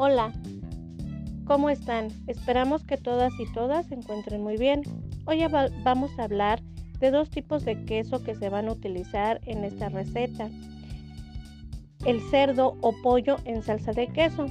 [0.00, 0.32] Hola,
[1.44, 2.06] ¿cómo están?
[2.28, 4.82] Esperamos que todas y todas se encuentren muy bien.
[5.24, 5.44] Hoy
[5.82, 6.62] vamos a hablar
[7.00, 10.50] de dos tipos de queso que se van a utilizar en esta receta.
[12.04, 14.46] El cerdo o pollo en salsa de queso.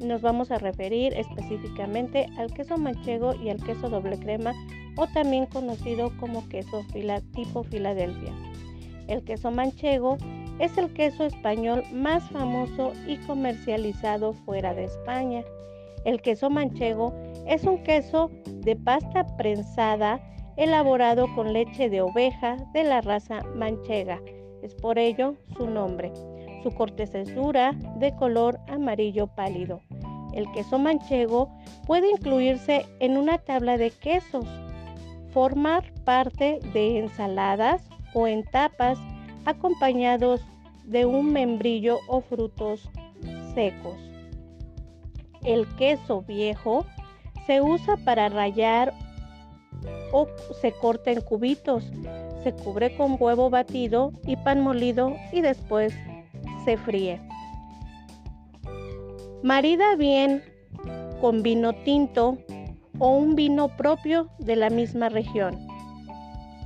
[0.00, 4.54] Nos vamos a referir específicamente al queso manchego y al queso doble crema
[4.96, 6.86] o también conocido como queso
[7.34, 8.32] tipo Filadelfia.
[9.08, 10.16] El queso manchego
[10.58, 15.44] es el queso español más famoso y comercializado fuera de España.
[16.04, 17.12] El queso manchego
[17.46, 20.20] es un queso de pasta prensada
[20.56, 24.20] elaborado con leche de oveja de la raza manchega.
[24.62, 26.12] Es por ello su nombre.
[26.62, 29.80] Su corteza es dura, de color amarillo pálido.
[30.32, 31.50] El queso manchego
[31.86, 34.46] puede incluirse en una tabla de quesos,
[35.30, 38.98] formar parte de ensaladas o en tapas
[39.46, 40.42] acompañados
[40.84, 42.90] de un membrillo o frutos
[43.54, 43.96] secos.
[45.44, 46.84] El queso viejo
[47.46, 48.92] se usa para rallar
[50.12, 50.26] o
[50.60, 51.84] se corta en cubitos.
[52.42, 55.94] Se cubre con huevo batido y pan molido y después
[56.64, 57.20] se fríe.
[59.42, 60.42] Marida bien
[61.20, 62.38] con vino tinto
[62.98, 65.56] o un vino propio de la misma región,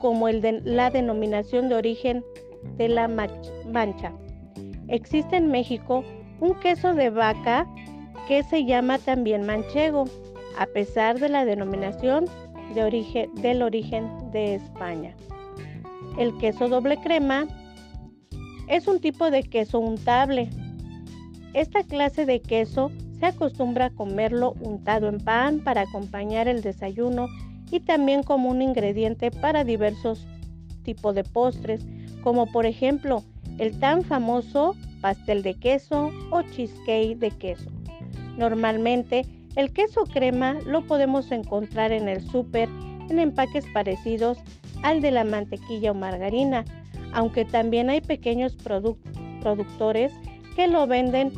[0.00, 2.24] como el de la denominación de origen
[2.76, 4.12] de la mancha.
[4.88, 6.04] Existe en México
[6.40, 7.66] un queso de vaca
[8.28, 10.04] que se llama también manchego,
[10.58, 12.26] a pesar de la denominación
[12.74, 15.14] del origen de España.
[16.18, 17.46] El queso doble crema
[18.68, 20.50] es un tipo de queso untable.
[21.54, 27.28] Esta clase de queso se acostumbra a comerlo untado en pan para acompañar el desayuno
[27.70, 30.26] y también como un ingrediente para diversos
[30.82, 31.86] tipos de postres,
[32.22, 33.22] como por ejemplo
[33.58, 37.70] el tan famoso pastel de queso o cheesecake de queso.
[38.36, 42.68] Normalmente el queso crema lo podemos encontrar en el súper
[43.10, 44.38] en empaques parecidos
[44.82, 46.64] al de la mantequilla o margarina,
[47.12, 50.12] aunque también hay pequeños productores
[50.56, 51.32] que lo venden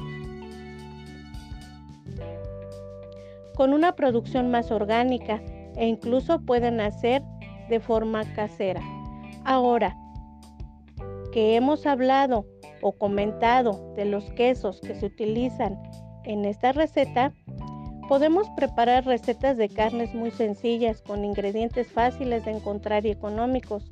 [3.56, 5.41] con una producción más orgánica
[5.77, 7.22] e incluso pueden hacer
[7.69, 8.83] de forma casera.
[9.45, 9.97] Ahora,
[11.34, 12.47] que hemos hablado
[12.81, 15.77] o comentado de los quesos que se utilizan
[16.22, 17.33] en esta receta,
[18.09, 23.84] podemos preparar recetas de carnes muy sencillas con ingredientes fáciles de encontrar y económicos.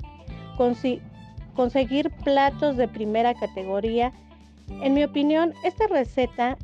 [1.55, 4.13] conseguir platos de primera categoría.
[4.81, 6.57] En mi opinión, esta receta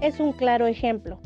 [0.00, 1.18] es un claro ejemplo.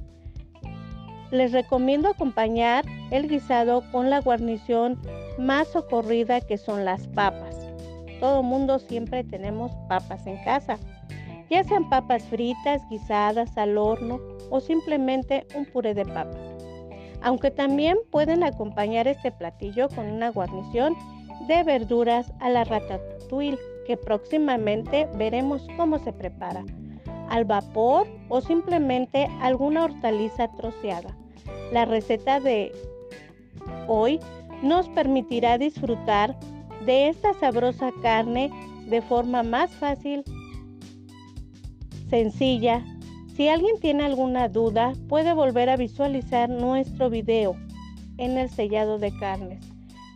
[1.30, 5.00] Les recomiendo acompañar el guisado con la guarnición
[5.38, 7.47] más socorrida que son las papas.
[8.20, 10.78] Todo mundo siempre tenemos papas en casa,
[11.50, 14.20] ya sean papas fritas, guisadas al horno
[14.50, 16.36] o simplemente un puré de papa.
[17.22, 20.96] Aunque también pueden acompañar este platillo con una guarnición
[21.46, 26.64] de verduras a la ratatouille que próximamente veremos cómo se prepara,
[27.28, 31.16] al vapor o simplemente alguna hortaliza troceada.
[31.72, 32.72] La receta de
[33.86, 34.20] hoy
[34.62, 36.38] nos permitirá disfrutar
[36.86, 38.50] de esta sabrosa carne
[38.88, 40.24] de forma más fácil,
[42.08, 42.84] sencilla.
[43.34, 47.54] Si alguien tiene alguna duda, puede volver a visualizar nuestro video
[48.16, 49.64] en el sellado de carnes.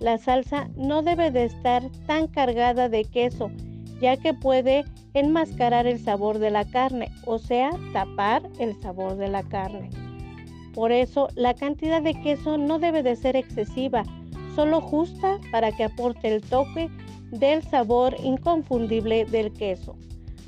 [0.01, 3.53] La salsa no debe de estar tan cargada de queso,
[4.01, 4.85] ya que puede
[5.15, 9.91] enmascarar el sabor de la carne, o sea, tapar el sabor de la carne.
[10.75, 14.03] Por eso, la cantidad de queso no debe de ser excesiva,
[14.55, 16.91] solo justa para que aporte el toque
[17.31, 19.97] del sabor inconfundible del queso.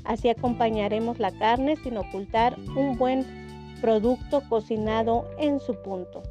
[0.03, 3.25] Así acompañaremos la carne sin ocultar un buen
[3.81, 6.21] producto cocinado en su punto.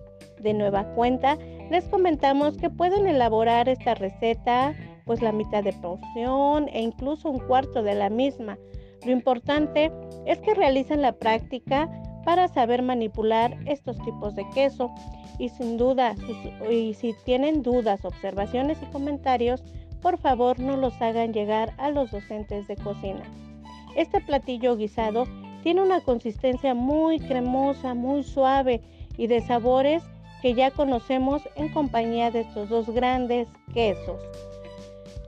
[0.41, 1.39] De nueva cuenta,
[1.71, 4.75] les comentamos que pueden elaborar esta receta
[5.05, 8.59] pues la mitad de porción e incluso un cuarto de la misma.
[9.05, 9.93] Lo importante
[10.25, 11.91] es que realicen la práctica
[12.25, 14.91] para saber manipular estos tipos de queso
[15.39, 16.15] y sin duda,
[16.71, 19.63] y si tienen dudas, observaciones y comentarios,
[20.01, 23.23] por favor no los hagan llegar a los docentes de cocina.
[23.97, 25.27] Este platillo guisado
[25.63, 28.83] tiene una consistencia muy cremosa, muy suave
[29.17, 30.03] y de sabores
[30.43, 34.21] que ya conocemos en compañía de estos dos grandes quesos.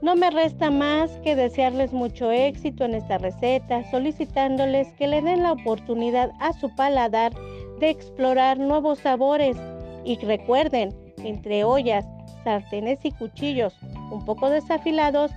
[0.01, 5.43] No me resta más que desearles mucho éxito en esta receta, solicitándoles que le den
[5.43, 7.33] la oportunidad a su paladar
[7.79, 9.57] de explorar nuevos sabores
[10.05, 12.05] y recuerden, entre ollas,
[12.43, 13.75] sartenes y cuchillos
[14.11, 15.31] un poco desafilados,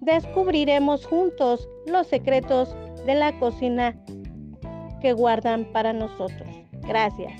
[0.00, 2.74] descubriremos juntos los secretos
[3.04, 3.94] de la cocina
[5.00, 6.48] que guardan para nosotros.
[6.86, 7.32] Gracias.